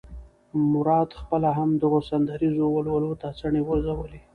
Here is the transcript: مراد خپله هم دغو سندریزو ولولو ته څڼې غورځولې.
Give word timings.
مراد 0.73 1.09
خپله 1.19 1.49
هم 1.57 1.69
دغو 1.81 1.99
سندریزو 2.09 2.65
ولولو 2.75 3.11
ته 3.21 3.27
څڼې 3.39 3.61
غورځولې. 3.67 4.19